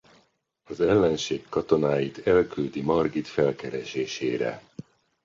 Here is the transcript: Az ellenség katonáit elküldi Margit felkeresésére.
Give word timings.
Az 0.63 0.81
ellenség 0.81 1.49
katonáit 1.49 2.27
elküldi 2.27 2.81
Margit 2.81 3.27
felkeresésére. 3.27 4.61